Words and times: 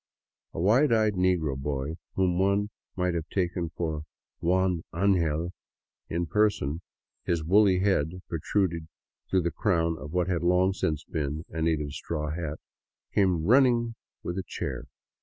A 0.55 0.59
wide 0.59 0.91
eyed 0.91 1.13
negro 1.13 1.55
boy 1.55 1.97
whom 2.15 2.39
one 2.39 2.71
might 2.95 3.13
have 3.13 3.29
taken 3.29 3.69
for" 3.69 4.01
Juan 4.41 4.83
Angel" 4.95 5.53
in 6.09 6.25
person, 6.25 6.81
his 7.23 7.43
woolly 7.43 7.81
head 7.81 8.23
protruding 8.27 8.87
through 9.29 9.43
the 9.43 9.51
crown 9.51 9.99
of 9.99 10.11
what 10.11 10.27
had 10.27 10.41
long 10.41 10.73
since 10.73 11.03
been 11.03 11.45
a 11.51 11.61
na 11.61 11.75
tive 11.77 11.91
straw 11.91 12.31
hat, 12.31 12.57
came 13.13 13.43
running 13.45 13.93
with 14.23 14.39
a 14.39 14.43
chair. 14.43 14.85